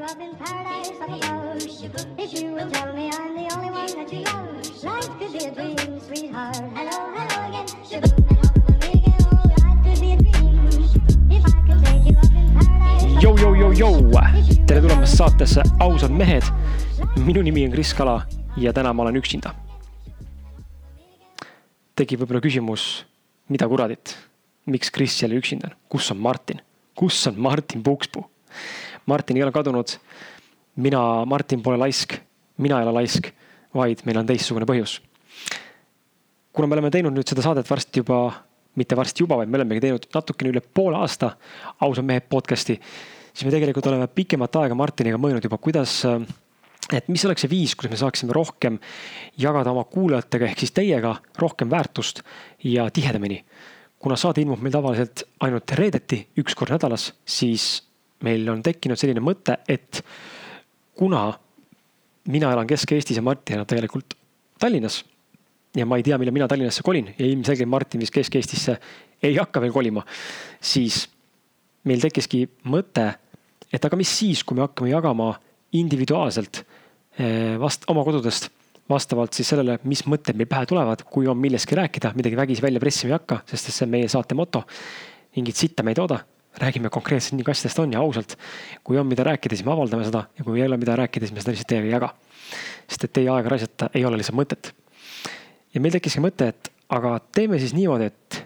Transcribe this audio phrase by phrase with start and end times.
[0.00, 1.60] you up in paradise up above.
[2.16, 5.44] If you will tell me I'm the only one that you love, life could be
[5.44, 6.56] a dream, sweetheart.
[6.74, 7.66] Hello, hello again.
[7.84, 8.16] Shaboom,
[13.20, 14.24] jou, jou, jou, above.
[14.66, 16.44] tere tulemast saatesse Ausad mehed.
[17.26, 18.26] minu nimi on Kris Kala
[18.56, 19.54] ja täna ma olen üksinda.
[21.94, 23.04] tekib võib-olla küsimus,
[23.48, 24.16] mida kuradit,
[24.64, 26.60] miks Kris jälle üksinda on, kus on Martin,
[26.96, 28.24] kus on Martin Pukspuu?
[29.10, 29.96] Martin ei ole kadunud.
[30.76, 32.14] mina, Martin pole laisk,
[32.58, 33.32] mina ei ole laisk,
[33.74, 35.00] vaid meil on teistsugune põhjus.
[36.52, 38.20] kuna me oleme teinud nüüd seda saadet varsti juba,
[38.78, 41.34] mitte varsti juba, vaid me olemegi teinud natukene üle poole aasta
[41.80, 42.78] ausad mehed podcast'i,
[43.32, 46.00] siis me tegelikult oleme pikemat aega Martiniga mõelnud juba, kuidas,
[46.92, 48.78] et mis oleks see viis, kuidas me saaksime rohkem
[49.38, 52.24] jagada oma kuulajatega ehk siis teiega rohkem väärtust
[52.64, 53.44] ja tihedamini.
[54.00, 57.89] kuna saade ilmub meil tavaliselt ainult reedeti, üks kord nädalas, siis
[58.26, 60.02] meil on tekkinud selline mõte, et
[60.96, 61.28] kuna
[62.30, 64.16] mina elan Kesk-Eestis ja Martin elab tegelikult
[64.60, 65.00] Tallinnas
[65.76, 68.76] ja ma ei tea, millal mina Tallinnasse kolin ja ilmselgelt Martin vist Kesk-Eestisse
[69.22, 70.04] ei hakka veel kolima,
[70.60, 71.04] siis
[71.88, 73.06] meil tekkiski mõte,
[73.72, 75.32] et aga mis siis, kui me hakkame jagama
[75.76, 78.50] individuaalselt eh, vast oma kodudest
[78.90, 82.82] vastavalt siis sellele, mis mõtted meil pähe tulevad, kui on millestki rääkida, midagi vägisi välja
[82.82, 84.64] pressima ei hakka, sest see on meie saate moto.
[85.36, 86.18] mingit sitta me ei tooda,
[86.60, 88.36] räägime konkreetselt nii, kui asjadest on ja ausalt.
[88.84, 91.34] kui on, mida rääkida, siis me avaldame seda ja kui ei ole, mida rääkida, siis
[91.34, 92.12] me seda lihtsalt teiega ei jaga.
[92.88, 94.72] sest et teie aega raisata ei ole lihtsalt mõtet.
[95.74, 98.44] ja meil tekkiski mõte, et aga teeme siis niimoodi, et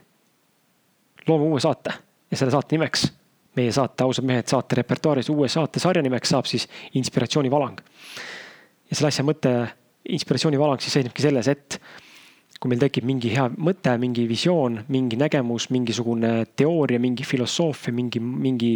[1.28, 1.94] loome uue saate
[2.30, 3.06] ja selle saate nimeks,
[3.56, 7.80] meie saate Ausad mehed saate repertuaaris uue saatesarja nimeks saab siis Inspiratsioonivalang.
[8.90, 9.54] ja selle asja mõte,
[10.08, 11.80] inspiratsioonivalang siis seisnebki selles, et
[12.64, 18.22] kui meil tekib mingi hea mõte, mingi visioon, mingi nägemus, mingisugune teooria, mingi filosoofia, mingi,
[18.24, 18.70] mingi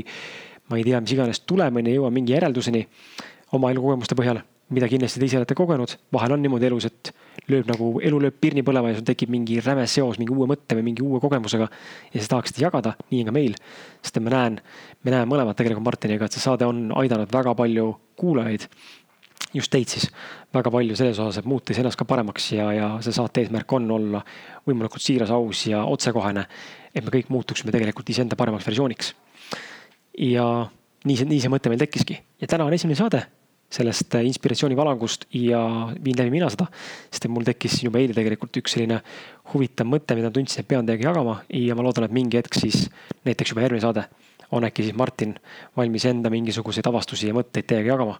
[0.68, 2.82] ma ei tea, mis iganes tulemini, jõuame mingi järelduseni
[3.56, 4.42] oma elukogemuste põhjal,
[4.76, 5.96] mida kindlasti te ise olete kogenud.
[6.12, 7.14] vahel on niimoodi elus, et
[7.48, 10.76] lööb nagu, elu lööb pirni põlema ja sul tekib mingi räme seos mingi uue mõtte
[10.76, 11.70] või mingi uue kogemusega.
[12.12, 13.56] ja sa tahaksite jagada, nii ka meil.
[14.02, 14.60] sest ma näen,
[15.00, 18.68] me näeme mõlemad tegelikult Martiniga, et see saade on aidanud väga palju kuulajaid
[19.54, 20.08] just teid siis
[20.54, 23.88] väga palju selles osas, et muuta iseennast ka paremaks ja, ja see saate eesmärk on
[23.96, 24.22] olla
[24.68, 26.46] võimalikult siiras, aus ja otsekohene.
[26.94, 29.14] et me kõik muutuksime tegelikult iseenda paremaks versiooniks.
[30.18, 30.68] ja
[31.04, 33.24] nii see, nii see mõte meil tekkiski ja täna on esimene saade
[33.72, 35.60] sellest inspiratsioonivalangust ja
[36.04, 36.66] viin läbi mina seda.
[37.10, 39.02] sest et mul tekkis siin juba eile tegelikult üks selline
[39.52, 42.88] huvitav mõte, mida tundsin, et pean teiega jagama ja ma loodan, et mingi hetk siis
[43.28, 44.08] näiteks juba järgmine saade
[44.52, 45.34] on äkki siis Martin
[45.76, 48.18] valmis enda mingisuguseid avastusi ja mõtteid teiega jagama.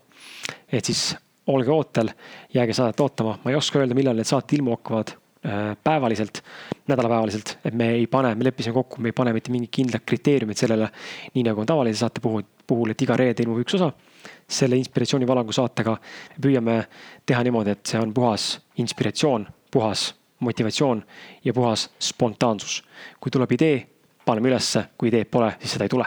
[0.73, 1.17] et siis
[1.49, 2.11] olge ootel,
[2.55, 6.43] jääge saadet ootama, ma ei oska öelda, millal need saated ilmu hakkavad äh, päevaliselt,
[6.89, 10.61] nädalapäevaliselt, et me ei pane, me leppisime kokku, me ei pane mitte mingit kindlat kriteeriumit
[10.61, 10.91] sellele.
[11.35, 13.93] nii nagu on tavalise saate puhul, puhul, et iga reede ilmub üks osa.
[14.49, 15.97] selle inspiratsioonivalangu saatega
[16.41, 16.83] püüame
[17.27, 21.05] teha niimoodi, et see on puhas inspiratsioon, puhas motivatsioon
[21.45, 22.83] ja puhas spontaansus.
[23.21, 23.87] kui tuleb idee,
[24.29, 26.07] paneme ülesse, kui ideed pole, siis seda ei tule.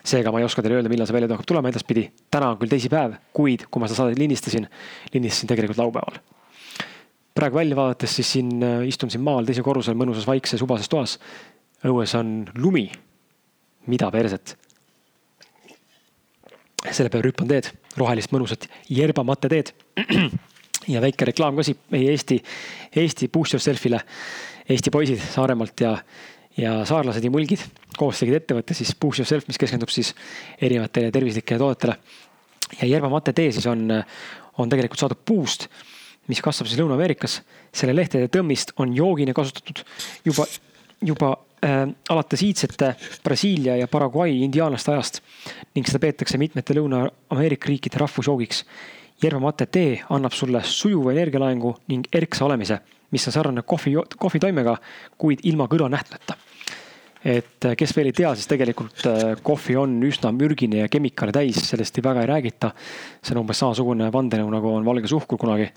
[0.00, 2.06] seega ma ei oska teile öelda, millal see välja hakkab tulema edaspidi.
[2.30, 4.68] täna on küll teisipäev, kuid kui ma seda saadet lindistasin,
[5.14, 6.20] lindistasin tegelikult laupäeval.
[7.34, 11.18] praegu välja vaadates, siis siin äh, istun siin maal teisel korrusel mõnusas vaikses ubases toas.
[11.84, 12.90] õues on lumi.
[13.86, 14.56] mida perset?
[16.88, 17.68] selle peale rüppan teed,
[18.00, 19.72] rohelist mõnusat jerbamate teed.
[20.94, 22.40] ja väike reklaam ka siit meie Eesti,
[22.96, 24.00] Eesti Boost Yourself'ile.
[24.70, 25.96] Eesti poisid Saaremaalt ja,
[26.58, 27.62] ja saarlased ja mulgid
[27.98, 30.14] koos tegid ettevõtte siis Boost Yourself, mis keskendub siis
[30.60, 31.96] erinevatele tervislikele toodetele.
[32.80, 33.86] ja jerbamate tee siis on,
[34.58, 35.68] on tegelikult saadud puust,
[36.28, 37.40] mis kasvab siis Lõuna-Ameerikas.
[37.74, 39.82] selle lehtede tõmmist on joogina kasutatud
[40.24, 40.46] juba,
[41.02, 41.32] juba
[41.64, 42.94] äh, alates iidsete
[43.24, 45.20] Brasiilia ja Paraguay indiaanlaste ajast
[45.74, 48.64] ning seda peetakse mitmete Lõuna-Ameerika riikide rahvusjoogiks.
[49.20, 52.80] Yerba-mate tee annab sulle sujuva energialaengu ning erksa olemise,
[53.10, 54.76] mis on sarnane kohvi, kohvitoimega,
[55.18, 56.36] kuid ilma kõrvalnähtudeta.
[57.24, 61.32] et äh, kes veel ei tea, siis tegelikult äh, kohvi on üsna mürgine ja kemikaale
[61.32, 62.72] täis, sellest ei väga ei räägita.
[63.22, 65.72] see on umbes samasugune vandenõu, nagu on valge suhkur kunagi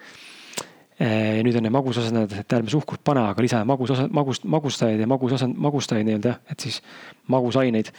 [1.04, 5.08] ja nüüd on need magusasendajad, et ärme suhkrut pane, aga lisame magusosa, magust, magustajaid ja
[5.10, 6.80] magusasend, magustajaid nii-öelda jah, et siis
[7.34, 7.90] magusaineid,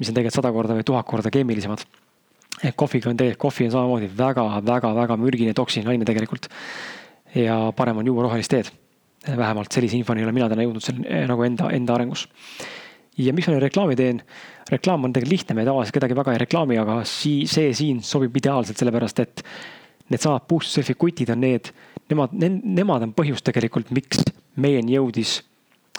[0.00, 1.84] mis on tegelikult sada korda või tuhat korda keemilisemad.
[2.62, 6.48] et kohviga on tegelikult, kohvi on samamoodi väga-väga-väga mürgine toksiline aine tegelikult.
[7.34, 8.70] Ja parem on juua rohelist teed.
[9.36, 12.26] vähemalt sellise infoni ei ole mina täna jõudnud seal nagu enda, enda arengus.
[13.18, 14.22] ja miks ma nüüd reklaami teen?
[14.70, 18.36] reklaam on tegelikult lihtne, me tavaliselt kedagi väga ei reklaami, aga sii-, see siin sobib
[18.36, 19.42] ideaalselt, sellepärast et
[20.12, 21.72] needsamad Selfie kutid on need,
[22.10, 24.22] nemad, nemad on põhjus tegelikult, miks
[24.56, 25.40] meieni jõudis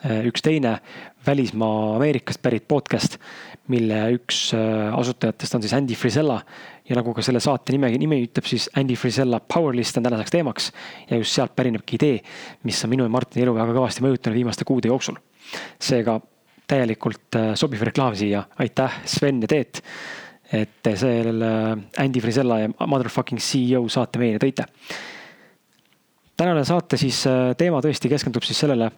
[0.04, 0.78] üks teine
[1.26, 3.18] välismaa Ameerikast pärit podcast,
[3.72, 6.42] mille üks asutajatest on siis Andy Frisella
[6.90, 10.72] ja nagu ka selle saate nime, nimi ütleb, siis Andy Frisella Powerlist on tänaseks teemaks.
[11.10, 12.20] ja just sealt pärinebki idee,
[12.64, 15.16] mis on minu ja Martini elu väga kõvasti mõjutanud viimaste kuude jooksul.
[15.80, 16.20] seega
[16.68, 19.84] täielikult sobiv reklaam siia, aitäh Sven ja Teet
[20.54, 21.50] et selle
[21.98, 24.68] Andy Frisella ja Motherfucking CEO saate meieni tõite.
[26.38, 27.24] tänane saate siis
[27.58, 28.92] teema tõesti keskendub siis sellele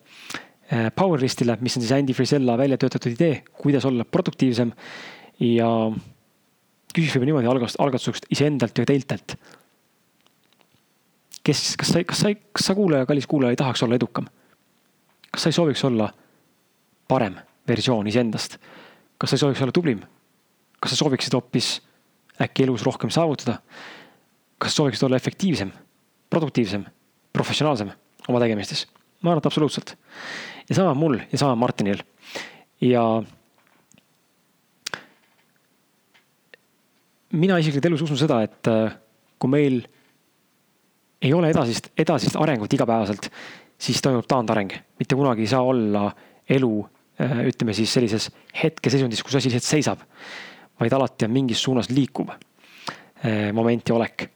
[0.74, 4.72] äh, Powerlistile, mis on siis Andy Frisella välja töötatud idee, kuidas olla produktiivsem
[5.40, 5.70] ja
[6.96, 9.36] küsiks võib-olla niimoodi algast, algatuseks iseendalt ja teiltelt.
[11.44, 14.30] kes, kas sa, kas sa, kas sa kuulaja, kallis kuulaja, ei tahaks olla edukam?
[15.32, 16.10] kas sa ei sooviks olla
[17.08, 17.36] parem
[17.68, 18.58] versioon iseendast?
[19.18, 20.02] kas sa ei sooviks olla tublim?
[20.80, 21.76] kas sa sooviksid hoopis
[22.42, 23.60] äkki elus rohkem saavutada?
[24.58, 25.72] kas sooviksid olla efektiivsem,
[26.30, 26.86] produktiivsem,
[27.34, 27.92] professionaalsem
[28.30, 28.88] oma tegemistes?
[29.22, 29.96] Ma arvan, et absoluutselt.
[30.70, 32.04] ja sama mul ja sama Martinil.
[32.82, 33.24] ja
[37.32, 38.98] mina isiklikult elus usun seda, et äh,
[39.40, 39.82] kui meil
[41.22, 43.32] ei ole edasist, edasist arengut igapäevaselt,
[43.78, 44.74] siis toimub taandareng.
[45.00, 46.10] mitte kunagi ei saa olla
[46.50, 46.74] elu,
[47.22, 48.30] äh, ütleme siis sellises
[48.64, 50.06] hetkeseisundis, kus asi lihtsalt seisab
[50.80, 52.32] vaid alati on mingis suunas liikuv
[53.24, 54.30] eh, moment ja olek.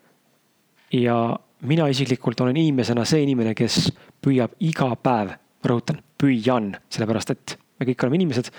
[0.94, 1.18] ja
[1.67, 3.89] mina isiklikult olen inimesena see inimene, kes
[4.23, 5.33] püüab iga päev,
[5.67, 8.51] rõhutan, püüan, sellepärast et me kõik oleme inimesed.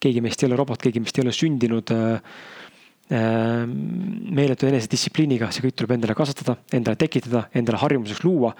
[0.00, 2.32] keegi meist ei ole robot, keegi meist ei ole sündinud äh,
[3.12, 8.54] äh, meeletu enesedistsipliiniga, see kõik tuleb endale kasvatada, endale tekitada, endale harjumuseks luua.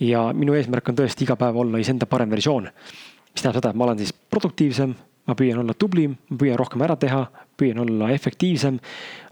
[0.00, 2.70] ja minu eesmärk on tõesti iga päev olla iseenda parem versioon.
[3.32, 4.94] mis tähendab seda, et ma olen siis produktiivsem,
[5.26, 7.26] ma püüan olla tublim, ma püüan rohkem ära teha,
[7.60, 8.80] püüan olla efektiivsem,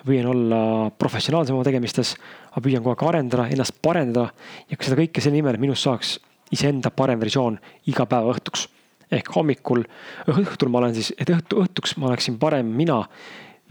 [0.06, 0.60] püüan olla
[1.00, 2.14] professionaalsem oma tegemistes,
[2.54, 4.28] ma püüan kogu aeg arendada, ennast parendada
[4.68, 6.18] ja seda kõike selle nimel, et minust saaks
[6.54, 7.58] iseenda parem versioon
[7.90, 8.68] iga päeva õhtuks.
[9.08, 9.86] ehk hommikul,
[10.28, 12.98] õhtul ma olen siis, et õhtu, õhtuks ma oleksin parem mina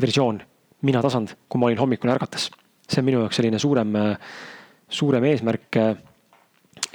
[0.01, 0.42] versioon,
[0.81, 2.50] mina tasand, kui ma olin hommikul ärgates.
[2.89, 3.94] see on minu jaoks selline suurem,
[4.89, 5.75] suurem eesmärk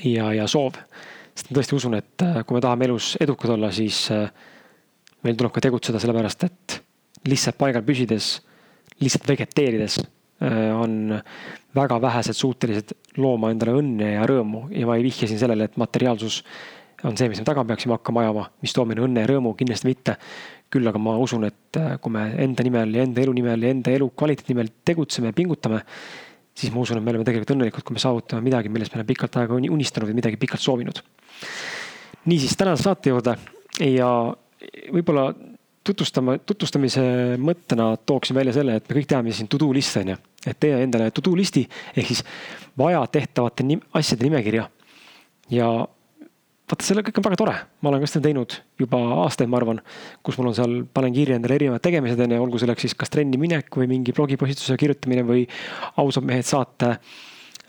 [0.05, 0.75] ja, ja soov.
[1.35, 4.09] sest ma tõesti usun, et kui me tahame elus edukad olla, siis
[5.23, 6.83] meil tuleb ka tegutseda, sellepärast et
[7.29, 8.35] lihtsalt paigal püsides,
[9.03, 11.19] lihtsalt vegeteerides äh, on
[11.77, 15.79] väga vähesed suutelised looma endale õnne ja rõõmu ja ma ei vihja siin sellele, et
[15.81, 16.43] materiaalsus
[17.09, 19.89] on see, mis me taga peaksime hakkama ajama, mis toob meile õnne ja rõõmu, kindlasti
[19.91, 20.17] mitte.
[20.73, 23.73] küll aga ma usun, et äh, kui me enda nimel ja enda elu nimel ja
[23.75, 25.83] enda elukvaliteedi nimel tegutseme ja pingutame,
[26.57, 29.11] siis ma usun, et me oleme tegelikult õnnelikud, kui me saavutame midagi, millest me oleme
[29.11, 31.03] pikalt aega unistanud või midagi pikalt soovinud.
[32.25, 33.37] niisiis tänase saate juurde
[33.85, 34.09] ja
[34.95, 35.27] võib-olla
[35.85, 37.03] tutvustama, tutvustamise
[37.43, 40.19] mõttena tooksin välja selle, et me kõik teame siin to do list on ju.
[40.47, 41.65] et tee endale to do list'i
[41.97, 42.23] ehk siis
[42.79, 44.69] vaja tehtavate nim, asjade nimekirja.
[45.51, 45.69] ja
[46.73, 49.83] vaata, selle kõik on väga tore, ma olen ka seda teinud juba aastaid, ma arvan.
[50.23, 53.13] kus mul on seal, panen kirja endale erinevad tegemised on ju, olgu selleks siis kas
[53.13, 55.47] trenni minek või mingi blogipostituse kirjutamine või
[56.01, 56.97] ausad mehed saate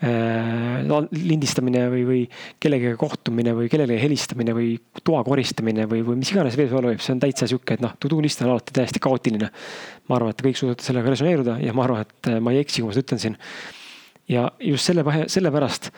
[0.02, 2.22] lindistamine või, või
[2.60, 4.74] kellegagi kohtumine või kellelegi helistamine või
[5.04, 7.94] toa koristamine või, või mis iganes veel olla võib, see on täitsa sihuke, et noh,
[8.00, 9.50] to do list on alati täiesti kaootiline.
[10.08, 12.60] ma arvan, et te kõik suudate sellega resoneeruda ja ma arvan, et äh, ma ei
[12.64, 13.36] eksi, kui ma seda ütlen siin.
[14.28, 15.90] ja just selle, sellepärast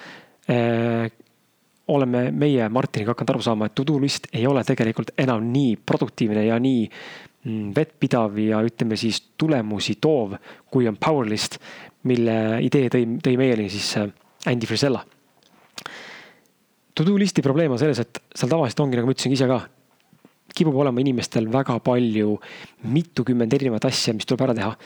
[0.52, 1.10] äh,
[1.88, 5.76] oleme meie Martiniga hakanud aru saama, et to do list ei ole tegelikult enam nii
[5.86, 10.36] produktiivne ja nii mm, vettpidav ja ütleme siis tulemusi toov,
[10.70, 11.60] kui on power list
[12.06, 14.10] mille idee tõi, tõi meieni siis äh,
[14.46, 15.02] Andy Frisella.
[16.96, 19.60] To-do listi probleem on selles, et seal tavaliselt ongi, nagu ma ütlesin ise ka,
[20.56, 22.38] kipub olema inimestel väga palju,
[22.88, 24.76] mitukümmend erinevat asja, mis tuleb ära teha.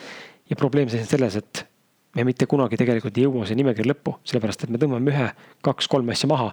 [0.50, 1.60] ja probleem seisneb selles, et
[2.18, 5.28] me mitte kunagi tegelikult ei jõua see nimekiri lõppu, sellepärast et me tõmbame ühe,
[5.62, 6.48] kaks-kolm asja maha,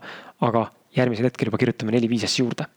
[0.46, 2.68] aga järgmisel hetkel juba kirjutame neli-viis asja juurde.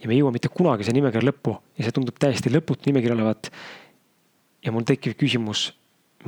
[0.00, 3.14] ja me ei jõua mitte kunagi see nimekiri lõppu ja see tundub täiesti lõputu nimekiri
[3.14, 3.52] olevat.
[4.64, 5.70] ja mul tekib küsimus,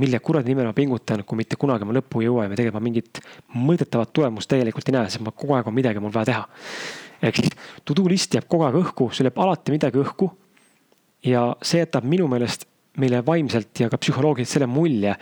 [0.01, 2.85] mille kuradi nimel ma pingutan, kui mitte kunagi ma lõppu ei jõua ja me tegelikult
[2.85, 3.21] mingit
[3.53, 6.45] mõõdetavat tulemust tegelikult ei näe, sest ma kogu aeg on midagi mul vaja teha.
[7.23, 7.51] ehk siis
[7.85, 10.31] to do list jääb kogu aeg õhku, sul jääb alati midagi õhku.
[11.25, 12.65] ja see jätab minu meelest
[12.97, 15.15] meile vaimselt ja ka psühholoogiliselt selle mulje,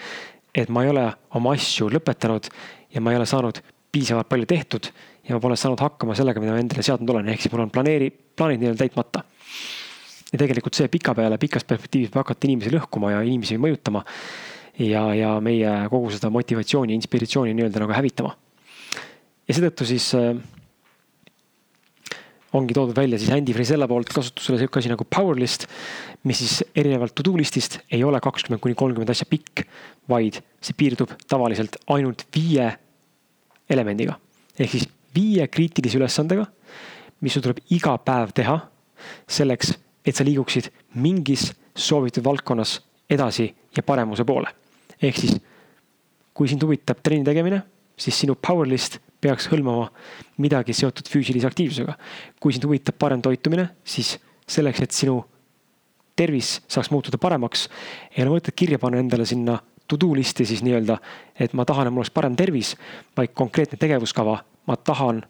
[0.55, 2.49] et ma ei ole oma asju lõpetanud
[2.95, 3.61] ja ma ei ole saanud
[3.91, 4.91] piisavalt palju tehtud
[5.27, 7.75] ja ma pole saanud hakkama sellega, mida ma endale seadnud olen, ehk siis mul on
[7.75, 9.25] planeeri, plaanid nii-öelda täitmata
[10.31, 14.05] ja tegelikult see pikapeale, pikas perspektiivis võib hakata inimesi lõhkuma ja inimesi mõjutama
[14.79, 18.37] ja, ja meie kogu seda motivatsiooni, inspiratsiooni nii-öelda nagu hävitama.
[19.49, 20.35] ja seetõttu siis äh,
[22.57, 25.67] ongi toodud välja siis Andy Frisella poolt kasutusele sihuke asi nagu Powerlist,
[26.27, 29.65] mis siis erinevalt to do list'ist ei ole kakskümmend kuni kolmkümmend asja pikk,
[30.11, 32.71] vaid see piirdub tavaliselt ainult viie
[33.71, 34.19] elemendiga.
[34.59, 36.47] ehk siis viie kriitilise ülesandega,
[37.21, 38.59] mis sul tuleb iga päev teha
[39.31, 39.75] selleks,
[40.05, 44.60] et sa liiguksid mingis soovitud valdkonnas edasi ja paremuse poole.
[45.03, 45.37] Ehk siis,
[46.35, 47.63] kui sind huvitab trenni tegemine,
[48.01, 49.91] siis sinu power list peaks hõlmama
[50.41, 51.97] midagi seotud füüsilise aktiivsusega.
[52.41, 55.21] kui sind huvitab parem toitumine, siis selleks, et sinu
[56.17, 57.69] tervis saaks muutuda paremaks,
[58.17, 60.99] ei ole mõtet kirja panna endale sinna to do list'i siis nii-öelda,
[61.39, 62.77] et ma tahan, et mul oleks parem tervis,
[63.17, 65.25] vaid konkreetne tegevuskava, ma tahan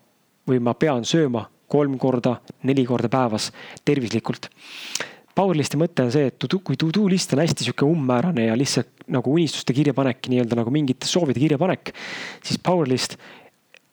[0.48, 2.36] või ma pean sööma kolm korda,
[2.66, 3.50] neli korda päevas
[3.86, 4.50] tervislikult.
[5.40, 9.06] Powerlist'i mõte on see, et kui to do list on hästi sihuke umbmäärane ja lihtsalt
[9.10, 11.94] nagu unistuste kirjapanek, nii-öelda nagu mingite soovide kirjapanek,
[12.44, 13.16] siis Powerlist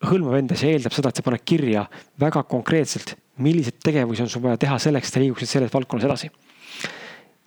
[0.03, 1.85] hõlmab endas ja eeldab seda, et sa paned kirja
[2.19, 6.29] väga konkreetselt, milliseid tegevusi on sul vaja teha selleks, et sa liiguksid selles valdkonnas edasi.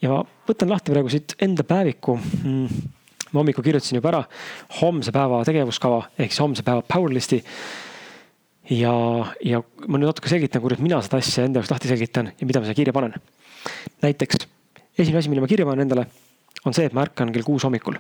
[0.01, 2.97] ja ma võtan lahti praegu siit enda päeviku mm
[3.31, 4.23] ma hommikul kirjutasin juba ära
[4.81, 7.41] homse päeva tegevuskava ehk siis homse päeva power list'i.
[8.71, 8.95] ja,
[9.45, 12.63] ja ma nüüd natuke selgitan, kuidas mina seda asja enda jaoks lahti selgitan ja mida
[12.63, 13.15] ma siia kirja panen.
[14.03, 14.47] Näiteks
[14.99, 16.07] esimene asi, mille ma kirja panen endale,
[16.65, 17.99] on see, et ma ärkan kell kuus hommikul.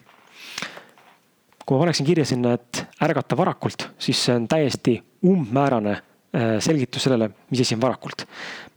[1.64, 7.06] kui ma paneksin kirja sinna, et ärgata varakult, siis see on täiesti umbmäärane äh, selgitus
[7.06, 8.26] sellele, mis asi on varakult.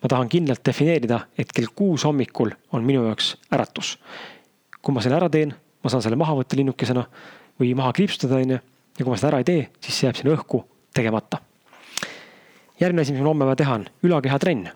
[0.01, 3.97] ma tahan kindlalt defineerida, et kell kuus hommikul on minu jaoks äratus.
[4.81, 7.05] kui ma selle ära teen, ma saan selle maha võtta linnukesena
[7.59, 8.59] või maha kriipsutada, onju.
[8.99, 10.63] ja kui ma seda ära ei tee, siis see jääb sinna õhku
[10.93, 11.41] tegemata.
[12.79, 14.69] järgmine asi, mis mul homme vaja teha, on ülakehatrenn.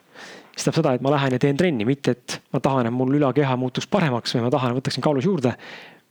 [0.57, 3.13] See tähendab seda, et ma lähen ja teen trenni, mitte et ma tahan, et mul
[3.19, 5.53] ülakeha muutuks paremaks või ma tahan, võtaksin kaalus juurde.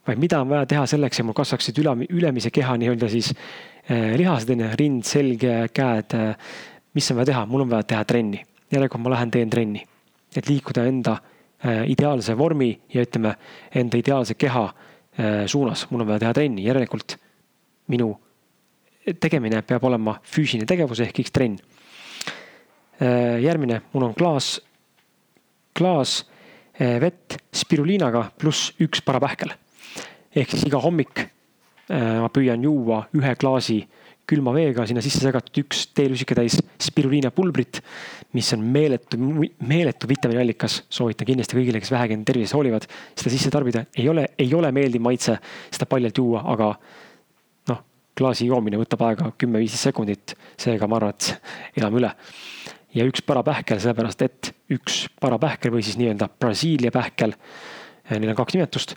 [0.07, 3.33] vaid mida on vaja teha selleks, et mul kasvaksid üle, ülemise keha nii-öelda siis
[3.89, 5.43] eh, lihased onju, rind, selg,
[5.75, 6.35] käed eh,.
[6.95, 8.45] mis on vaja teha, mul on vaja teha trenni.
[8.71, 9.83] järelikult ma lähen teen trenni,
[10.37, 11.19] et liikuda enda
[11.63, 13.35] eh, ideaalse vormi ja ütleme
[13.75, 14.69] enda ideaalse keha
[15.19, 17.15] Äh, suunas, mul on vaja teha trenni, järelikult
[17.89, 18.11] minu
[19.17, 21.57] tegemine peab olema füüsiline tegevus ehk X trenn.
[22.97, 24.57] Äh, järgmine, mul on klaas,
[25.77, 26.19] klaas
[26.81, 29.53] äh, vett spiruliinaga pluss üks parapähkel.
[30.37, 31.31] ehk siis iga hommik
[31.87, 33.77] ma püüan juua ühe klaasi
[34.27, 37.79] külma veega sinna sisse segatud üks teelusikatäis spiruliina pulbrit,
[38.35, 39.19] mis on meeletu,
[39.63, 40.81] meeletu vitamiiniallikas.
[40.91, 43.85] soovitan kindlasti kõigile, kes vähegi tervisest hoolivad, seda sisse tarbida.
[43.97, 45.39] ei ole, ei ole meeldiv maitse
[45.71, 46.73] seda paljalt juua, aga
[47.71, 47.83] noh,
[48.19, 50.37] klaasi joomine võtab aega kümme-viisteist sekundit.
[50.59, 52.15] seega ma arvan, et elame üle.
[52.97, 57.35] Ja üks parapähkel, sellepärast et üks parapähkel või siis nii-öelda Brasiilia pähkel.
[58.11, 58.95] Neil on kaks nimetust.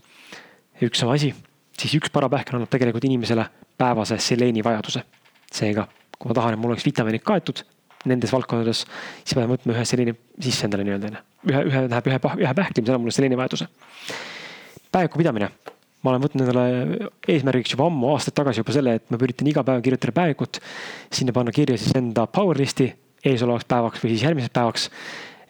[0.85, 1.33] üks sama asi,
[1.77, 3.45] siis üks parapähkel annab tegelikult inimesele
[3.77, 5.03] päevase seleeni vajaduse
[5.51, 5.87] seega,
[6.17, 7.63] kui ma tahan, et mul oleks vitamiinid kaetud
[8.07, 8.85] nendes valdkondades,
[9.25, 11.09] siis ma pean võtma ühe selline sisse endale nii-öelda
[11.49, 13.67] ühe, ühe läheb ühe, ühe pähkli, mis annab mulle selline vajaduse.
[14.91, 15.49] päeviku pidamine,
[16.03, 19.65] ma olen võtnud endale eesmärgiks juba ammu, aastaid tagasi juba selle, et ma üritan iga
[19.67, 20.61] päev kirjutada päevikut.
[21.11, 22.93] sinna panna kirja siis enda power list'i
[23.25, 24.89] eesolevaks päevaks või siis järgmiseks päevaks.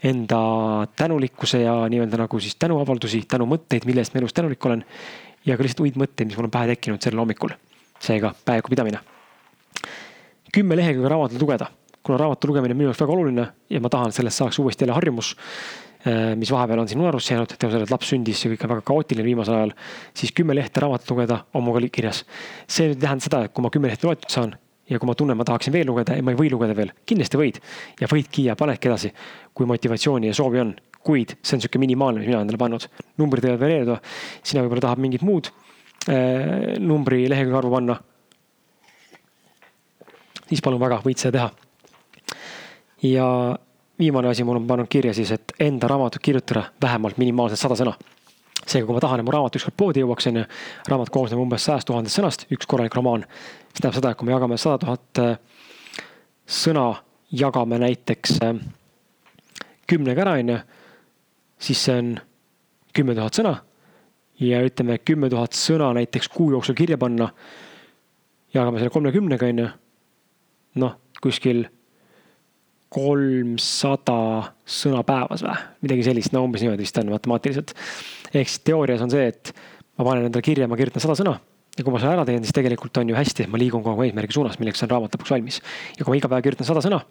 [0.03, 0.39] Enda
[0.95, 4.85] tänulikkuse ja nii-öelda nagu siis tänuavaldusi, tänumõtteid, mille eest ma elus tänulik olen.
[5.45, 7.55] ja ka lihtsalt uitmõtteid, mis mul on pähe tekkinud sellel hommikul.
[7.99, 8.99] seega päeviku pidamine
[10.53, 11.67] kümme lehekülge raamatut lugeda,
[12.03, 14.95] kuna raamatu lugemine on minu jaoks väga oluline ja ma tahan, sellest saaks uuesti jälle
[14.97, 15.35] harjumus.
[16.07, 18.71] Äh, mis vahepeal on siin unarusse jäänud, tänu sellele, et laps sündis ja kõik on
[18.71, 19.73] väga kaootiline viimasel ajal,
[20.15, 22.23] siis kümme lehte raamatut lugeda on ka kirjas.
[22.67, 24.55] see nüüd ei tähenda seda, et kui ma kümme lehte loetud saan
[24.89, 27.39] ja kui ma tunnen, ma tahaksin veel lugeda ja ma ei või lugeda veel, kindlasti
[27.39, 27.61] võid
[28.01, 29.13] ja võidki ja panedki edasi,
[29.53, 32.85] kui motivatsiooni ja soovi on kuid see on sihuke minimaalne, mis mina endale pannud.
[33.17, 33.99] numbrid võivad varieeruda,
[34.43, 35.47] sina võib-olla tahad mingit muud
[36.09, 37.99] äh, numbri lehekülge arvu panna
[40.49, 41.49] siis palun väga, võid seda teha.
[43.05, 43.27] ja
[43.99, 47.95] viimane asi, mul on pannud kirja siis, et enda raamatut kirjutada vähemalt minimaalselt sada sõna.
[48.65, 50.45] Seega, kui ma tahan, et mu raamat ükskord poodi jõuaks, on ju,
[50.89, 53.25] raamat koosneb umbes sajast tuhandest sõnast, üks korralik romaan.
[53.73, 55.37] see tähendab seda, et kui me jagame sada tuhat äh,
[56.45, 56.85] sõna,
[57.31, 58.59] jagame näiteks äh,
[59.89, 60.59] kümnega ära, on ju,
[61.59, 62.13] siis see on
[62.93, 63.55] kümme tuhat sõna.
[64.39, 67.31] ja ütleme, kümme tuhat sõna näiteks kuu jooksul kirja panna.
[68.53, 69.69] jagame selle kolmekümnega, on ju
[70.79, 71.65] noh, kuskil
[72.93, 74.19] kolmsada
[74.65, 77.75] sõna päevas või midagi sellist, no umbes niimoodi vist on matemaatiliselt.
[78.33, 79.53] ehk siis teoorias on see, et
[79.97, 81.37] ma panen endale kirja, ma kirjutan sada sõna
[81.77, 84.05] ja kui ma selle ära teen, siis tegelikult on ju hästi, et ma liigun kogu
[84.07, 85.61] eesmärgi suunas, milleks on raamat lõpuks valmis.
[85.97, 87.03] ja kui ma iga päev kirjutan sada sõna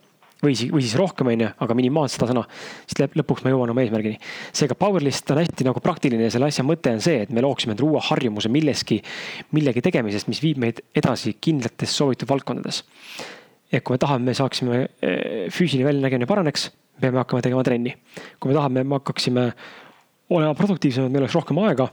[0.42, 2.44] või siis, või siis rohkem, on ju, aga minimaalselt sada sõna,
[2.90, 4.18] siis lõpuks ma jõuan oma eesmärgini.
[4.52, 7.74] seega Powerlist on hästi nagu praktiline ja selle asja mõte on see, et me looksime
[7.74, 9.00] endale uue harjumuse milleski,
[9.54, 12.84] millegi tegemisest, mis viib meid edasi kindlates soovitud valdkondades
[13.72, 16.68] et kui me tahame, me saaksime eh, füüsiline väljanägemine paraneks,
[17.00, 17.94] peame hakkama tegema trenni.
[18.40, 19.48] kui me tahame, me hakkaksime
[20.34, 21.88] olema produktiivsemad, meil oleks rohkem aega,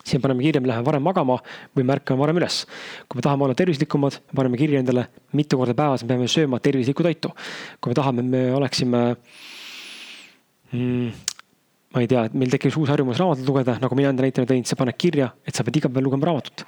[0.00, 1.38] siis me paneme kirja, me läheme varem magama
[1.76, 2.64] või me ärkame varem üles.
[3.08, 7.02] kui me tahame olla tervislikumad, paneme kirja endale, mitu korda päevas me peame sööma tervislikku
[7.06, 7.32] toitu.
[7.80, 9.02] kui me tahame, me oleksime
[10.72, 11.10] mm,
[11.94, 14.64] ma ei tea, et meil tekkis uus harjumus raamatut lugeda, nagu mina enda näitena tõin,
[14.68, 16.64] sa paned kirja, et sa pead iga päev lugema raamatut.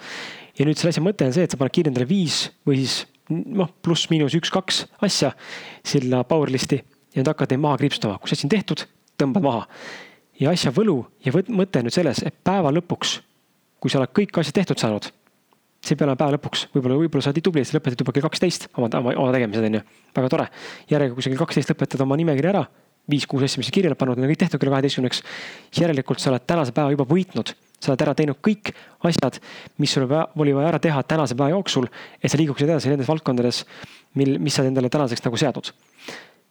[0.59, 3.05] ja nüüd selle asja mõte on see, et sa paned kirja endale viis või siis
[3.31, 5.33] noh, pluss-miinus üks-kaks asja
[5.87, 8.85] sinna power list'i ja nüüd hakkad neid maha kriipsutama, kui see asi on tehtud,
[9.21, 9.63] tõmbad maha.
[10.41, 13.19] ja asja võlu ja mõte on nüüd selles, et päeva lõpuks,
[13.81, 15.09] kui sa oled kõik asjad tehtud saanud,
[15.81, 18.05] see ei pea olema päeva lõpuks, võib-olla, võib-olla sa oled nii tubli, et sa lõpetad
[18.05, 19.83] juba kell kaksteist oma, oma, oma tegemised, on ju.
[20.17, 20.47] väga tore.
[20.91, 22.67] järjega, kui sa kell kaksteist lõpetad oma nimekirja ära,
[23.11, 25.23] viis-kuus asja, mis sa kirja oled pannud, need on kõik tehtud kella kaheteistkümneks.
[25.81, 28.73] järelikult sa oled tänase päeva juba võitnud sa oled ära teinud kõik
[29.09, 29.41] asjad,
[29.81, 31.89] mis sul oli vaja ära teha tänase päeva jooksul,
[32.21, 33.65] et sa liiguksid edasi nendes valdkondades,
[34.21, 35.73] mil, mis sa endale tänaseks nagu seadnud.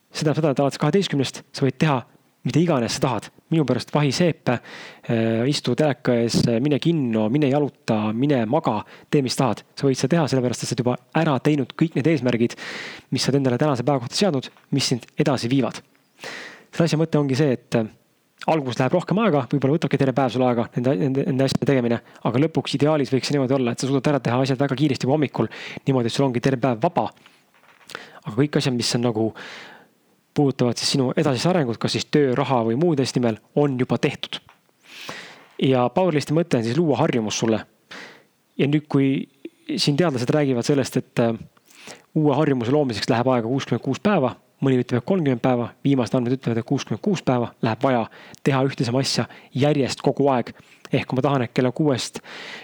[0.09, 1.99] see tähendab seda, et alates kaheteistkümnest sa võid teha
[2.43, 3.29] mida iganes sa tahad.
[3.49, 9.23] minu pärast vahi seepe äh,, istu teleka ees, mine kinno, mine jaluta, mine maga, tee,
[9.25, 9.63] mis tahad.
[9.75, 12.55] sa võid seda teha, sellepärast et sa oled juba ära teinud kõik need eesmärgid,
[13.11, 15.81] mis sa oled endale tänase päeva kohta seadnud, mis sind edasi viivad.
[16.71, 17.81] selle asja mõte ongi see, et
[18.47, 21.99] alguses läheb rohkem aega, võib-olla võtabki terve päev sul aega nende, nende, nende asjade tegemine,
[22.29, 25.07] aga lõpuks ideaalis võiks see niimoodi olla, et sa suudad ära teha asjad väga kiiresti
[25.07, 25.49] juba hommikul.
[25.87, 27.09] niimoodi, et sul ongi terve päev vaba.
[28.23, 29.27] aga kõik asjad, mis on nagu,
[30.33, 33.97] puudutavad siis sinu edasist arengut, kas siis töö, raha või muude asjade nimel, on juba
[33.97, 34.39] tehtud.
[35.59, 37.65] ja Powerlisti mõte on siis luua harjumus sulle.
[38.57, 39.27] ja nüüd, kui
[39.75, 41.35] siin teadlased räägivad sellest, et äh,
[42.15, 46.35] uue harjumuse loomiseks läheb aega kuuskümmend kuus päeva mõni ütleb, et kolmkümmend päeva, viimased andmed
[46.35, 48.03] ütlevad, et kuuskümmend kuus päeva läheb vaja
[48.43, 50.53] teha ühte sama asja järjest kogu aeg.
[50.89, 52.15] ehk kui ma tahan, et kella kuuest,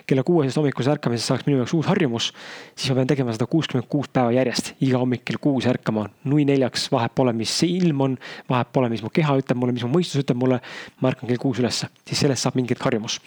[0.09, 2.31] kella kuuesest hommikusest ärkamisest saaks minu jaoks uus harjumus,
[2.73, 6.41] siis ma pean tegema seda kuuskümmend kuus päeva järjest, iga hommik kell kuus ärkama, nui
[6.49, 8.15] neljaks, vahet pole, mis see ilm on,
[8.49, 10.57] vahet pole, mis mu keha ütleb mulle, mis mu mõistus ütleb mulle.
[11.01, 13.19] ma ärkan kell kuus ülesse, siis sellest saab mingi hetk harjumus.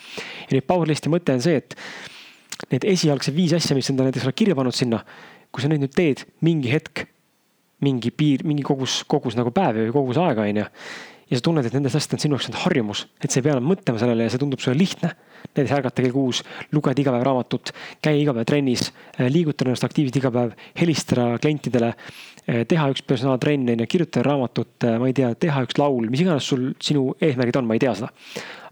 [0.49, 1.79] ja nüüd Powerlisti mõte on see, et
[2.73, 5.05] need esialgsed viis asja, mis enda näiteks oled kirja pannud sinna,
[5.53, 7.07] kui sa neid nüüd teed mingi hetk
[7.85, 10.67] mingi piir, mingi kogus, kogus nagu päevi või kogus aega, on ju.
[11.29, 13.55] ja sa tunned, et nendest asjadest on sinu jaoks nüüd harjumus, et sa ei pea
[13.55, 15.13] enam mõtlema sellele ja see tundub sulle lihtne.
[15.55, 16.41] näiteks ärgata kell kuus,
[16.75, 17.71] lugeda iga päev raamatut,
[18.03, 23.05] käia iga päev trennis, äh, liigutada ennast aktiivselt iga päev, helistada klientidele, äh, teha üks
[23.07, 26.73] personaaltrenn, on ju, kirjutada raamatut, äh, ma ei tea, teha üks laul, mis iganes sul,
[26.83, 28.11] sinu eesmärgid on, ma ei tea seda.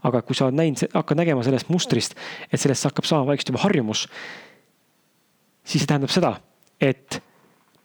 [0.07, 2.13] aga kui sa oled näinud, hakkad nägema sellest mustrist,
[2.51, 4.05] et sellest hakkab saama vaikselt juba harjumus,
[5.65, 6.35] siis see tähendab seda,
[6.79, 7.17] et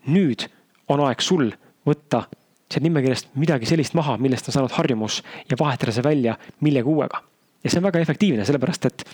[0.07, 0.47] nüüd
[0.89, 1.51] on aeg sul
[1.87, 2.25] võtta
[2.73, 7.23] sealt nimekirjast midagi sellist maha, millest on saanud harjumus ja vahetada see välja millegi uuega.
[7.65, 9.05] ja see on väga efektiivne, sellepärast et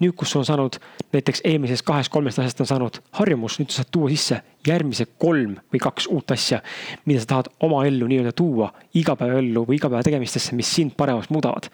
[0.00, 0.78] nüüd, kus on saanud
[1.14, 5.82] näiteks eelmisest kahest-kolmest asjast on saanud harjumus, nüüd sa saad tuua sisse järgmised kolm või
[5.82, 6.62] kaks uut asja,
[7.06, 11.70] mida sa tahad oma ellu nii-öelda tuua igapäevaellu või igapäeva tegemistesse, mis sind paremaks muudavad.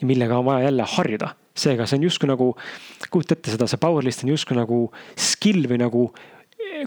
[0.00, 2.54] ja millega on vaja jälle harjuda, seega see on justkui nagu,
[3.10, 6.04] kujuta ette seda, see power list on justkui nagu skill või nagu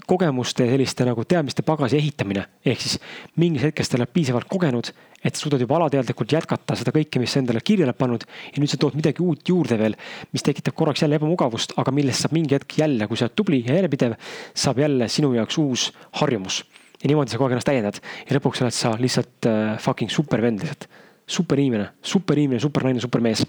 [0.06, 2.44] kogemuste selliste nagu teadmiste pagasi ehitamine.
[2.64, 2.98] ehk siis
[3.36, 4.90] mingis hetkes te olete piisavalt kogenud,
[5.24, 8.24] et suudad juba alateadlikult jätkata seda kõike, mis sa endale kirja oled pannud.
[8.24, 9.96] ja nüüd sa tood midagi uut juurde veel,
[10.32, 13.62] mis tekitab korraks jälle ebamugavust, aga millest saab mingi hetk jälle, kui sa oled tubli
[13.66, 14.16] ja järjepidev,
[14.54, 16.64] saab jälle sinu jaoks uus harjumus.
[17.02, 20.64] ja niimoodi sa kogu aeg ennast täiendad ja lõpuks oled sa lihtsalt uh, fucking supervend
[20.64, 20.88] lihtsalt.
[21.26, 23.46] super inimene, super inimene, super naine, super mees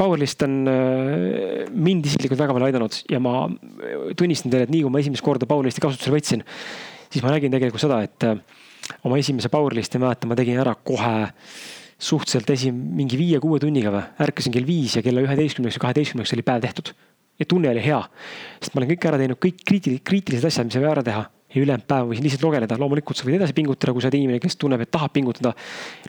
[0.00, 3.44] Powerlist on äh, mind isiklikult väga palju aidanud ja ma
[4.16, 6.44] tunnistan teile, et nii kui ma esimest korda Powerlisti kasutusele võtsin,
[7.12, 8.38] siis ma nägin tegelikult seda, et äh,
[9.04, 11.28] oma esimese Powerlisti mäletan, ma tegin ära kohe
[12.00, 16.46] suhteliselt esi-, mingi viie-kuue tunniga või, ärkasin kell viis ja kella üheteistkümneks või kaheteistkümneks oli
[16.48, 16.94] päev tehtud.
[17.40, 18.00] ja tunne oli hea,
[18.60, 21.26] sest ma olen kõik ära teinud, kõik kriitilised, kriitilised asjad, mis oli vaja ära teha
[21.50, 24.40] ja ülejäänud päeva võisin lihtsalt logeleda, loomulikult sa võid edasi pingutada, kui sa oled inimene,
[24.40, 25.54] kes tunneb, et tahab pingutada.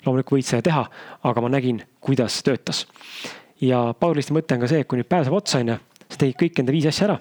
[0.05, 0.83] loomulikult võid seda teha,
[1.27, 2.85] aga ma nägin, kuidas töötas
[3.61, 6.21] ja Paulisti mõte on ka see, et kui nüüd päev saab otsa, on ju, sa
[6.23, 7.19] tegid kõik enda viis asja ära.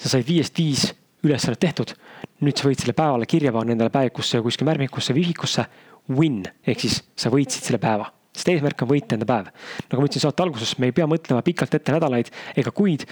[0.00, 0.86] sa said viiest viis
[1.24, 1.94] ülesannet tehtud.
[2.40, 5.66] nüüd sa võid selle päevale kirja panna endale päevikusse ja kuskile märmikusse või vihikusse.
[6.10, 9.50] Win ehk siis sa võitsid selle päeva, sest eesmärk on võita enda päev.
[9.90, 13.06] nagu ma ütlesin saate alguses, me ei pea mõtlema pikalt ette nädalaid ega kuid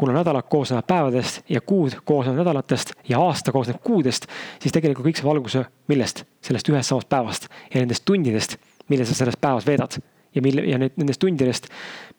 [0.00, 4.26] kuna nädalad koosnevad päevadest ja kuud koosnevad nädalatest ja aasta koosneb kuudest,
[4.58, 6.24] siis tegelikult kõik saab alguse millest?
[6.40, 8.56] sellest ühest samast päevast ja nendest tundidest,
[8.88, 10.00] mille sa selles päevas veedad
[10.34, 11.68] ja mille ja need nendest tundidest,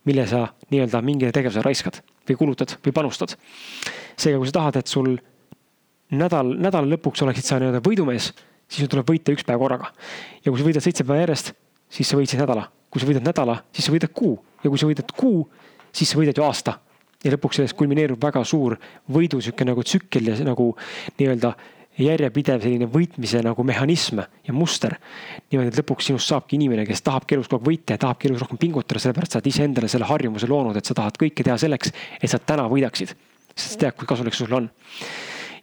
[0.05, 3.35] mille sa nii-öelda mingile tegevusele raiskad või kulutad või panustad.
[4.17, 5.15] seega, kui sa tahad, et sul
[6.11, 8.31] nädal, nädala lõpuks oleksid sa nii-öelda võidumees,
[8.67, 9.91] siis sul tuleb võita üks päev korraga.
[10.45, 11.53] ja kui sa võidad seitse päeva järjest,
[11.89, 12.69] siis sa võitsid nädala.
[12.89, 15.45] kui sa võidad nädala, siis sa võidad kuu ja kui sa võidad kuu,
[15.91, 16.79] siis sa võidad ju aasta.
[17.23, 18.77] ja lõpuks sellest kulmineerub väga suur
[19.11, 20.75] võidu sihuke nagu tsükkel ja nagu
[21.19, 21.53] nii-öelda
[21.99, 24.95] järjepidev selline võitmise nagu mehhanism ja muster.
[25.51, 28.41] niimoodi, et lõpuks sinust saabki inimene, kes tahabki elus kogu aeg võita ja tahabki elus
[28.41, 31.91] rohkem pingutada, sellepärast sa oled iseendale selle harjumuse loonud, et sa tahad kõike teha selleks,
[32.21, 33.15] et sa täna võidaksid.
[33.55, 34.69] sest sa tead, kui kasulik see sulle on.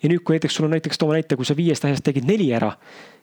[0.03, 2.53] ja nüüd, kui näiteks sul on näiteks, toome näite, kui sa viiest asjast tegid neli
[2.53, 2.75] ära,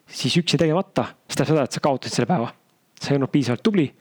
[0.08, 2.54] siis üks jäi tegemata, see tähendab seda, et sa kaotasid selle päeva.
[3.02, 3.92] sa ei olnud piisavalt tubli.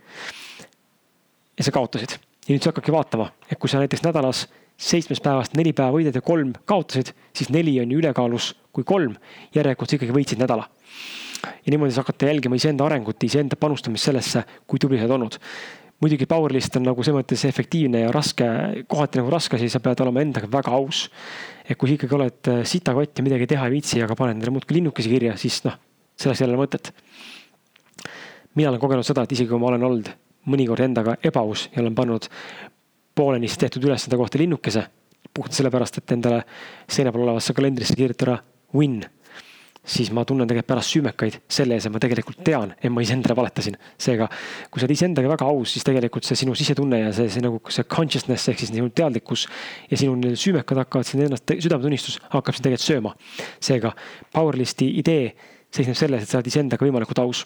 [1.59, 4.47] ja sa kaotasid ja nüüd sa hakkadki vaatama, et kui sa näiteks nädalas
[4.80, 9.14] seitsmest päevast neli päeva võidad ja kolm kaotasid, siis neli on ju ülekaalus kui kolm.
[9.54, 10.68] järelikult sa ikkagi võitsid nädala.
[11.44, 15.38] ja niimoodi sa hakkad jälgima iseenda arengut, iseenda panustamist sellesse, kui tubli sa oled olnud.
[16.02, 18.44] muidugi Powerlist on nagu selles mõttes efektiivne ja raske,
[18.88, 21.08] kohati nagu raske asi, sa pead olema endaga väga aus.
[21.68, 24.50] et kui sa ikkagi oled äh, sitakott ja midagi teha ei viitsi, aga paned endale
[24.50, 25.78] muudkui linnukesi kirja, siis noh,
[26.16, 26.92] sellest ei ole mõtet.
[28.54, 30.14] mina olen kogenud seda, et isegi kui ma olen olnud
[30.50, 32.28] mõnikord endaga ebaaus ja olen pannud
[33.14, 34.87] poolenisti tehtud ülesande kohta linnukese.
[35.35, 36.44] puhtalt sellepärast, et endale
[36.88, 38.38] seina peal olevasse kalendrisse kirjutada
[38.74, 39.03] win.
[39.85, 43.37] siis ma tunnen tegelikult pärast süümekaid selle ees, et ma tegelikult tean, et ma iseendale
[43.37, 43.77] valetasin.
[43.98, 44.29] seega,
[44.70, 47.61] kui sa oled iseendaga väga aus, siis tegelikult see sinu sisetunne ja see, see nagu
[47.68, 49.48] see consciousness ehk siis sinu teadlikkus
[49.90, 53.14] ja sinu süümekad hakkavad sind ennast, südametunnistus hakkab sind tegelikult sööma.
[53.61, 53.92] seega
[54.33, 55.35] Powerlisti idee
[55.74, 57.44] seisneb selles, et sa oled iseendaga võimalikult aus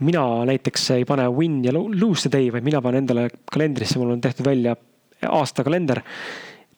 [0.00, 4.14] mina näiteks ei pane win ja lose the day, vaid mina panen endale kalendrisse, mul
[4.14, 4.76] on tehtud välja
[5.28, 6.00] aastakalender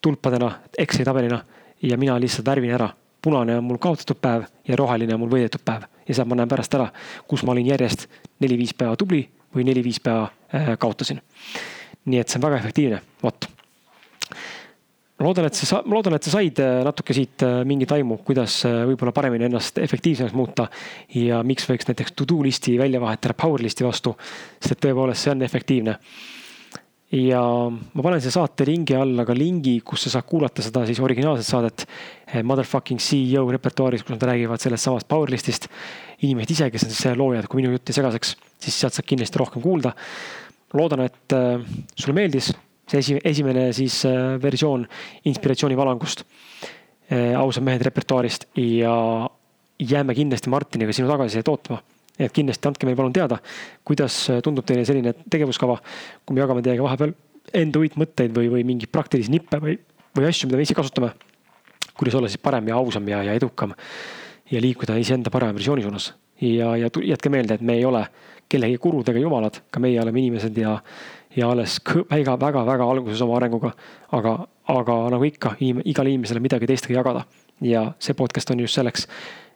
[0.03, 1.45] tulpadena, Exceli tabelina
[1.83, 2.89] ja mina lihtsalt värvin ära.
[3.23, 6.49] punane on mul kaotatud päev ja roheline on mul võidetud päev ja sealt ma näen
[6.51, 6.89] pärast ära,
[7.29, 8.09] kus ma olin järjest
[8.43, 9.23] neli-viis päeva tubli
[9.55, 11.21] või neli-viis päeva äh, kaotasin.
[12.05, 13.52] nii et see on väga efektiivne, vot
[15.23, 18.19] ma loodan, et sa, ma loodan, et sa said äh, natuke siit äh, mingit aimu,
[18.27, 20.67] kuidas äh, võib-olla paremini ennast efektiivsemaks muuta.
[21.15, 24.17] ja miks võiks näiteks to do list'i välja vahetada power list'i vastu,
[24.59, 25.95] sest et tõepoolest see on efektiivne.
[27.15, 31.01] ja ma panen siia saate ringi alla ka lingi, kus sa saad kuulata seda siis
[31.01, 31.87] originaalset saadet.
[32.49, 35.69] Motherfucking CEO repertuaaris, kus nad räägivad sellest samast power list'ist.
[36.23, 39.39] inimesed ise, kes on siis loojad, kui minu jutt jäi segaseks, siis sealt saad kindlasti
[39.39, 39.95] rohkem kuulda.
[40.73, 41.39] loodan, et
[41.95, 42.55] sulle meeldis
[42.92, 44.87] see esi, esimene siis äh, versioon
[45.28, 46.24] inspiratsioonivalangust.
[47.12, 48.94] Äh, ausad mehed repertuaarist ja
[49.83, 51.83] jääme kindlasti Martiniga sinu tagasisidet ootama.
[52.18, 53.38] et kindlasti andke meile palun teada,
[53.85, 55.78] kuidas äh, tundub teile selline tegevuskava,
[56.26, 57.14] kui me jagame teiega vahepeal
[57.57, 59.78] enda uitmõtteid või, või mingeid praktilisi nippe või,
[60.16, 61.12] või asju, mida me ise kasutame.
[61.96, 63.72] kuidas olla siis parem ja ausam ja, ja edukam
[64.50, 66.12] ja liikuda iseenda parema versiooni suunas.
[66.40, 68.07] ja, ja jätke meelde, et me ei ole
[68.48, 70.76] kellegi gurud ega jumalad, ka meie oleme inimesed ja
[71.37, 71.79] ja alles
[72.11, 73.73] väga, väga, väga alguses oma arenguga.
[74.12, 77.25] aga, aga nagu ikka, igal inimesel on midagi teistega jagada
[77.61, 79.07] ja see podcast on just selleks,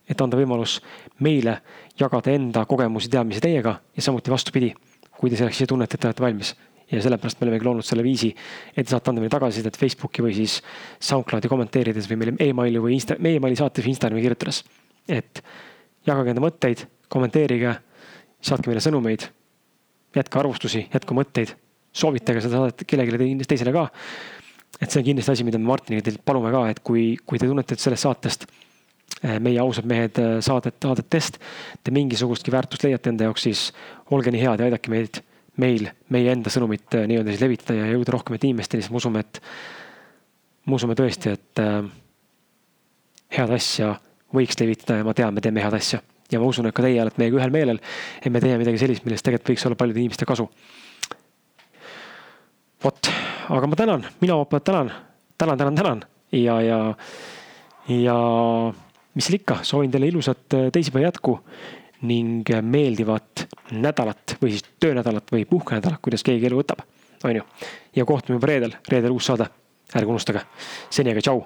[0.09, 0.81] et anda võimalus
[1.21, 1.61] meile
[1.99, 4.73] jagada enda kogemusi, teadmisi teiega ja samuti vastupidi,
[5.19, 6.55] kui te selleks ise tunnete, et te olete valmis
[6.91, 8.31] ja sellepärast me olemegi loonud selle viisi,
[8.77, 10.61] et te saate anda meile tagasisidet Facebooki või siis
[11.03, 14.63] SoundCloudi kommenteerides või meile emaili või insta, meie emaili saates või Instagrami kirjutades.
[15.09, 15.43] et
[16.07, 17.75] jagage enda mõtteid, kommenteerige,
[18.41, 19.27] saatke meile sõnumeid,
[20.15, 21.57] jätke arvustusi, jätke mõtteid
[21.97, 23.89] soovitage seda saadet kellelegi teisele ka.
[24.81, 27.49] et see on kindlasti asi, mida me Martiniga teilt palume ka, et kui, kui te
[27.49, 28.45] tunnete, et sellest saatest
[29.23, 31.39] eh, meie ausad mehed eh, saadet, saadetest
[31.83, 33.71] te mingisugustki väärtust leiate enda jaoks, siis
[34.13, 35.23] olge nii head ja aidake meid,
[35.63, 39.25] meil, meie enda sõnumit eh, nii-öelda siis levitada ja jõuda rohkemate inimesteni, sest me usume,
[39.25, 39.41] et,
[40.69, 41.79] me usume tõesti, et äh,
[43.39, 43.95] head asja
[44.37, 46.03] võiks levitada ja ma tean, me teeme head asja.
[46.29, 47.81] ja ma usun, et ka teie olete meiega ühel meelel,
[48.21, 50.51] et me teeme midagi sellist, millest tegelikult võiks olla paljude inimeste kasu
[52.87, 53.09] vot,
[53.51, 54.93] aga ma tänan, mina poolt tänan,
[55.39, 56.79] tänan, tänan, tänan ja, ja,
[57.89, 58.19] ja
[59.15, 61.39] mis seal ikka, soovin teile ilusat äh, teisipäeva jätku
[62.07, 66.85] ning meeldivat nädalat või siis töönädalat või puhkenädalat, kuidas keegi elu võtab,
[67.25, 67.47] on ju.
[67.97, 69.49] ja kohtume juba reedel, reedel uus saade,
[69.97, 70.47] ärge unustage.
[70.91, 71.43] seni aga tšau